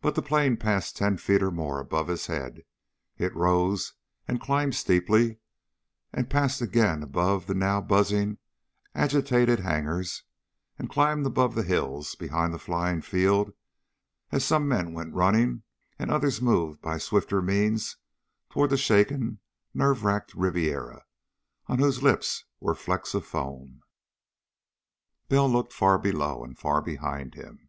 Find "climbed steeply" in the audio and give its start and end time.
4.40-5.38